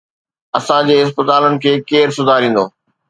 اسان 0.59 0.81
جي 0.87 0.95
اسپتالن 1.03 1.53
کي 1.65 1.71
ڪير 1.91 2.07
سڌاريندو؟ 2.17 2.65